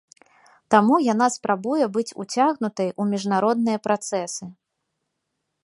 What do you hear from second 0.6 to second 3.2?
Таму яна спрабуе быць уцягнутай у